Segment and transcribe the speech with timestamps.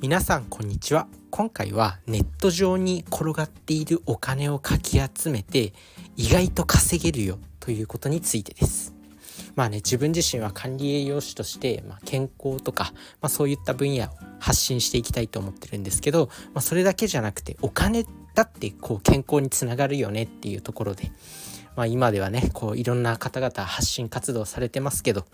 [0.00, 1.08] 皆さんこんにちは。
[1.30, 5.72] 今回はネット上に転がっているお金をかき集めて
[6.16, 8.94] 意外と稼げるよということについてです。
[9.56, 21.10] まあね自分自身は管理栄養士として、まあ、健康とか、まあ、そういった分野を発信していきたいと思ってるんですけど、まあ、それだけじゃなくてお金だってこう健康につながるよねっていうところで、
[21.74, 25.26] まあ、今ではねこういろんな方々発信活動されてますけど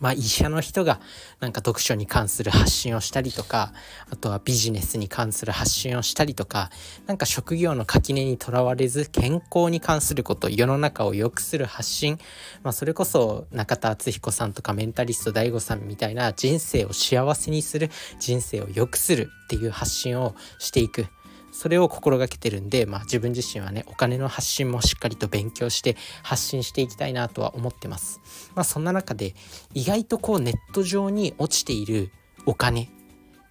[0.00, 1.00] まあ、医者の人が
[1.40, 3.72] なんか読書に関する発信をしたりとか
[4.10, 6.70] あとはビジネスに関する発信をしたりとか
[7.06, 12.18] なんか職業の垣根にとらわれず健康に関すること世の中を良くする発信、
[12.62, 21.06] まあ、それこそ中田敦彦さんとかメンタリスト DAIGO さんみたいな人生を幸せにする人生を良くするっていう発信をしていく。
[21.50, 28.20] それを心がけてるんで、まあ、自分自身はねお金の発信もしっかりと勉強して発信していきたいなとは思ってます。
[28.54, 29.34] まあ、そんな中で
[29.74, 32.10] 意外とこうネット上に落ちている
[32.46, 32.88] お金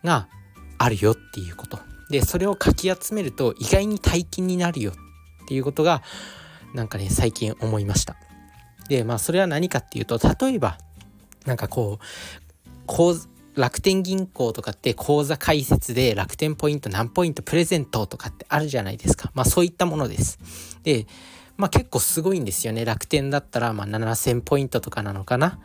[0.04, 0.28] が
[0.78, 6.02] あるよっていうことでそれをかき集めると意外に大金になるよっていうことが
[6.74, 8.16] なんかね最近思いました。
[8.90, 10.78] でまあそれは何かっていうと例えば
[11.46, 12.06] なんかこう
[13.58, 19.32] 楽天銀行とかって口座開設で楽天ポイント何ポイントプレゼントとかってあるじゃないですか。
[19.34, 20.40] まあそういったものです。
[20.84, 21.08] で、
[21.58, 22.86] まあ結構すごいんですよね。
[22.86, 25.60] 楽天だったらまあ7000ポイントとかなのかな。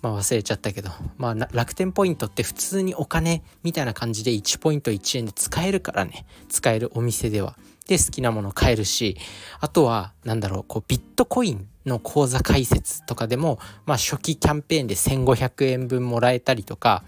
[0.00, 6.24] まあ忘れちゃったけど、まあ楽天ポイントって普通にお金みたいな感じで1ポイント1円で使えるからね。
[6.48, 7.58] 使えるお店では。
[7.88, 9.16] で好きなもの買えるし、
[9.60, 17.04] あとはなんだろう、こうビットコインの口座開設とかでも、まあ、初期キャンペーンで1500円分もらえたりとか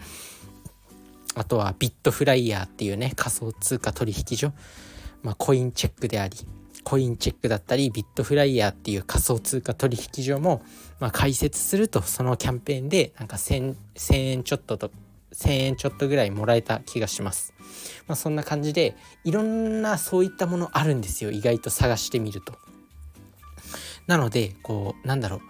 [1.34, 4.52] あとはビットフライヤーっていうね仮想通貨取引所、
[5.22, 6.36] まあ、コインチェックであり
[6.84, 10.62] コインチェックだったりビットフライヤーっていう仮想通貨取引所も、
[11.00, 14.90] まあ、開設するとそのキャンペーンでなんか 1000, 1000円ちょっとと
[15.36, 17.52] 1000円ちょっとぐらいもらえた気がします。
[18.08, 21.30] まあ、そんな感じでいろんなそういったものあるんですよ。
[21.30, 22.54] 意外と探してみると。
[24.06, 25.40] なのでこうなんだろう。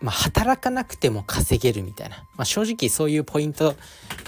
[0.00, 3.74] まあ、働かなくても稼げるみたいな、まあ、正直そういうポイント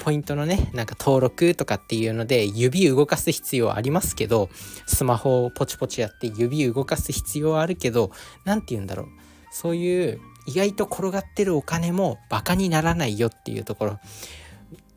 [0.03, 4.49] ポイントのねなんか登録とかっていうので指動かす必要ありますけど
[4.87, 8.11] スマホをポチポチやって指動かす必要はあるけど
[8.45, 9.07] 何て言うんだろう。
[9.53, 14.01] そういう意外と転がってるお金もバカにならないよっていうところ。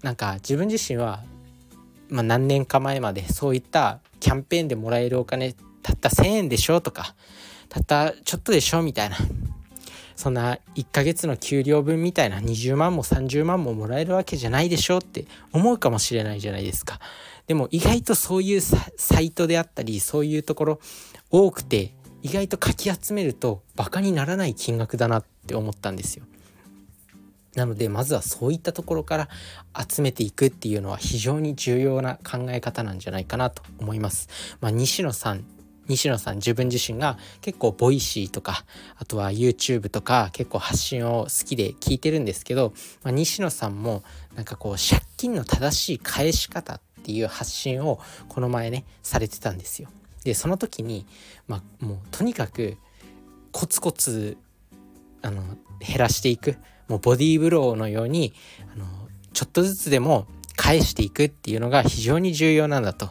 [0.03, 1.23] なんか自分自身は、
[2.09, 7.15] まあ、何年か前までそういったキャンペーンでもらえるお金たった1,000円でしょとか
[7.69, 9.17] たったちょっとでしょみたいな
[10.15, 16.99] そんな1ヶ月の給料分みたいな20万も30万ももらえるわけじゃないでしょって思うかもしれないじゃないですか。
[17.47, 20.79] でも意外とそういうサイトであったりそういうところ
[21.29, 26.25] 多くて意外とかき集めるとバカにならない金額だなって思ったんですよ。
[27.55, 29.29] なのでまずはそういったところから
[29.87, 34.57] 集めていくっていうのは非常に重要な考え方なんじゃないかなと思います。
[34.59, 35.45] まあ、西野さん
[35.87, 38.65] 西野さん自分自身が結構ボイシーとか
[38.97, 44.03] あとは YouTube とか結構発信を好きで聞いてるんですけど、まあ、西野さんも
[44.35, 47.99] なんかこう借金の正しい返し方っていう発信を
[48.29, 49.89] この前ねされてたんですよ。
[50.23, 51.05] でその時に、
[51.47, 52.77] まあ、もうとにかく
[53.51, 54.37] コツコツ
[55.23, 55.41] あの
[55.79, 56.57] 減らしていく
[56.87, 58.33] もうボディーブローのように
[58.73, 58.85] あの
[59.33, 63.09] ちょっとずつでも返していくっていうのが非常に重要なんだと。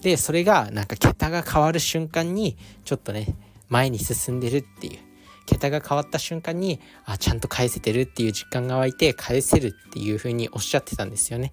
[0.00, 3.36] でそれがなんか桁が変わる瞬間にちょっとね
[3.68, 4.98] 前に進んでるっていう
[5.44, 11.52] 桁が変わった瞬間にあちゃんと返せてるっていう実感が湧いて返せるっていう風におっしゃってたんですよね。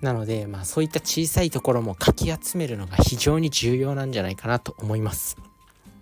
[0.00, 5.36] なのでまあそういった小さいところもかき集めるのが非常に重要なんじゃないかなと思います。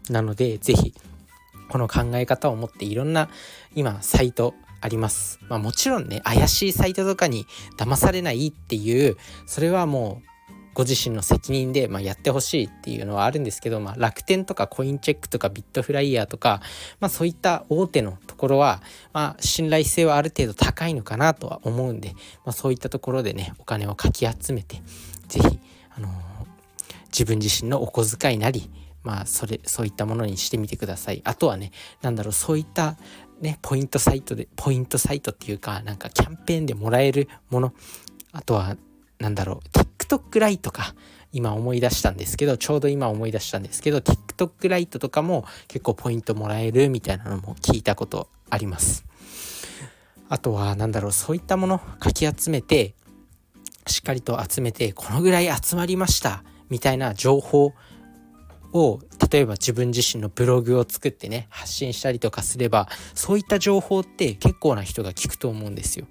[0.08, 0.94] なので是非
[1.68, 3.28] この考え方を持っていろんな
[3.74, 5.40] 今サイトあります。
[5.48, 7.46] まあもちろんね怪しいサイトとかに
[7.76, 9.16] 騙されないっていう
[9.46, 10.36] それはもう
[10.76, 16.60] ご自身の責任で、まあ、やってほしいっていうのはあるんですけど、まあ、楽天とかコインチェックとかビットフライヤーとか、
[17.00, 18.82] まあ、そういった大手のところは、
[19.14, 22.12] まあ、信頼性はある程度高いのかなとは思うんで、
[22.44, 24.82] まあ、そういったところでねお金をかき集めて
[25.28, 25.58] 是非、
[25.96, 26.12] あのー、
[27.06, 28.70] 自分自身のお小遣いなり
[29.06, 31.22] まあそれそういったものにしてみてください。
[31.24, 31.70] あとはね
[32.02, 32.96] 何だろうそういった
[33.40, 37.72] ねポイントサイトでポイントサイトっていうかなんかキャンペーンでもらえるもの。
[38.32, 38.76] あとは
[39.20, 40.94] なんだろう TikTok ライトか。
[41.32, 49.04] 今思い出したんですけどちょうど今思い出したんですけど TikTok ライトとかも結構ポイントもらえるみたいなのも聞いたことあります。
[50.28, 52.94] あとは何だろうそういったものかき集めて
[53.86, 57.74] しっかりと集めてこのぐらい集まりましたみたいな情報
[58.78, 59.00] を
[59.30, 66.06] 例えば自分自身のブログを作ってね発信したりとかすればそういった情報って結構な人が聞くと思うんですよ。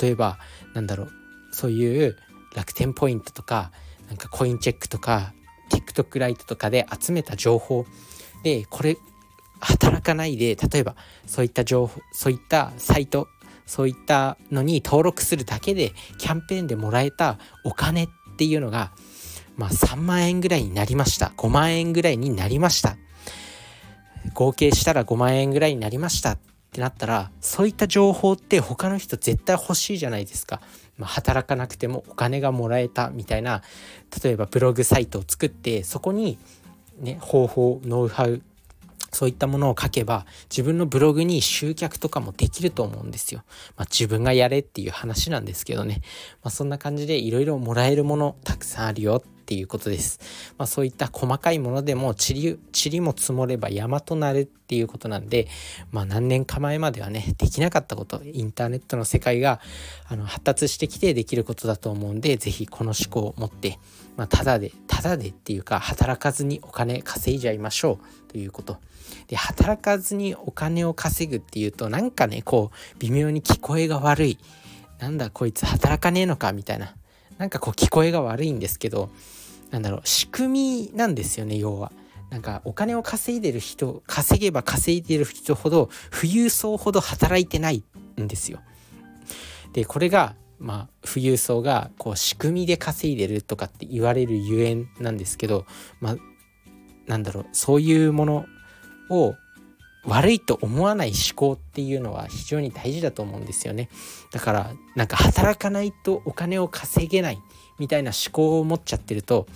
[0.00, 0.38] 例えば
[0.74, 1.10] なんだろう
[1.52, 2.16] そういう
[2.54, 3.72] 楽天ポイントとか
[4.08, 5.32] なんかコインチェックとか
[5.70, 7.86] TikTok ライトとかで集めた情報。
[8.42, 8.96] でこれ
[9.60, 10.96] 働かないで例えば
[11.26, 13.28] そういった情報そういったサイト
[13.66, 18.92] そういったのに登録するだけでキャンペーンでもらえたお金っていうのが
[19.62, 22.96] まあ3万円ぐらいになりました5万円ぐらいになりました
[24.34, 26.38] 合計したら5万円ぐらいになりましたっ
[26.72, 30.60] てなったらそういった情報って他の人絶対欲しいじゃないですか。
[30.98, 33.62] まあ、働かなくてもお金がもらえたみたいな
[34.22, 36.38] 例えばブログサイトを作ってそこに、
[36.98, 38.42] ね、方法ノウハウ
[39.12, 43.44] そういったものを書けば自分のブログに集客とかもできると思うんですよ。
[43.76, 46.00] まあ、自分がやれっていう話なんですけどね。
[46.42, 49.22] まあ、そんな感じでいろいろもらえるものたくさんあるよ
[49.52, 50.18] っていうことです。
[50.56, 55.46] まあ、そういった細かいものでも塵塵も積もれば山となるっていうことなんで、
[55.90, 59.60] まあ、何年か前まではねできなかったことインターネットの世界が
[60.08, 63.78] あの発達してきてできることだと思うんで是非この思考を持って、
[64.16, 67.98] まあ、ただでただでっていうか働かずにお金稼いじゃいましょ
[68.28, 68.78] うということ。
[69.26, 74.38] で働かずにお金を稼ぐっていうとなんかねこう微妙に聞こえが悪い
[74.98, 76.94] なんだこいつ働かねえのかみたいな
[77.38, 79.10] なんかこう聞こえが悪いんですけど
[79.70, 81.92] なんだろう仕組みなんですよね要は。
[82.30, 87.84] なんかお金を稼いでる人稼げば稼いでる人ほど富裕層ほど働いてない
[88.18, 88.60] んですよ。
[89.74, 95.66] でこれがまあ富裕層がこう仕組みで稼いでるとかって言われるゆえんなんですけど
[96.00, 96.16] まあ
[97.06, 98.46] なんだろうそういうもの
[99.10, 99.34] を
[100.04, 103.88] 悪いと思わない思考っていうのは非常に大事だと思うんですよね。
[104.32, 107.38] だからなんか働かないとお金を稼げない
[107.78, 109.46] みたいな思考を持っちゃってると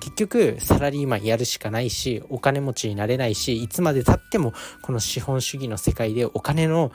[0.00, 4.52] 結局サラリーマンやるしかないしお金持ちになれないしいつまでたっても
[4.82, 6.90] この資本主義の世界でお金の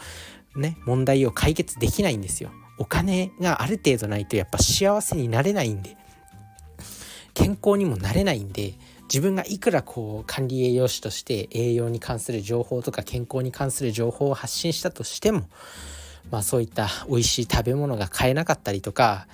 [0.55, 2.51] ね問題を解決できないんですよ。
[2.77, 5.97] お金がある程度ないとやっぱ幸せになれないんで
[7.33, 8.73] 健康にもなれないんで
[9.07, 15.47] 自分がいくらこう管理栄養士として栄養に関する情報とか健康に関する情報を発信したとしても、
[16.29, 19.27] まあ、そういった美味しい食べ物が買えなかったりとか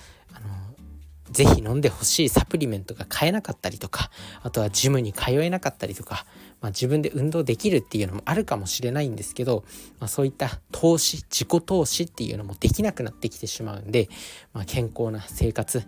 [1.34, 4.08] ぜひ飲んでほしいサプリメントが買えなかったりとか
[4.42, 6.26] あとはジムに通えなかったりとか、
[6.60, 9.64] まあ、自分で運動できるっていうのもあるかもしれないんですけど、
[9.98, 14.08] まあ、そういった投資自己投資っていうのもできなくなってきてしまうんで、
[14.52, 15.82] まあ、健康な生活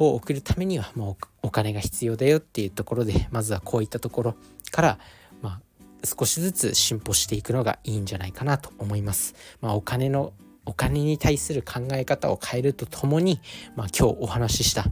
[0.00, 4.34] を送るためにはもうお金が必要だよっていうところでまずはこういったところ
[4.72, 4.98] から、
[5.42, 5.60] まあ、
[6.04, 9.36] 少しずつ進歩していくのがいいんじゃないかなと思います。
[9.60, 10.32] まあ、お金の
[10.64, 13.40] お金に対する考え方を変えるとともに、
[13.76, 14.84] まあ、今日お話しした、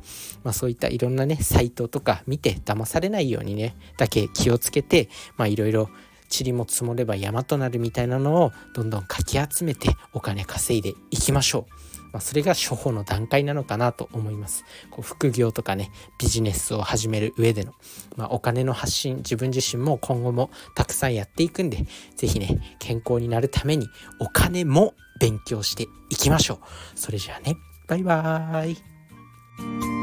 [0.43, 5.09] まあ、そういったいろんなねサイトとか見て騙されないようにねだけ気をつけて
[5.47, 5.91] いろいろ
[6.31, 11.90] 塵も積もれば山となるみたいなのをどんどんかき集めてお金稼いでいきましょう。
[12.13, 14.65] まあ、それが処方の段階なのかなと思います。
[14.91, 17.75] こう副業とかねビジネスを始める上での、
[18.17, 21.87] まあ、お金の発信自分自身も今後もたくさんやっていくんで
[22.17, 23.87] 是非ね健康になるために
[24.21, 26.59] お金も勉強していきましょう。
[26.99, 30.00] それじゃあねバイバーイ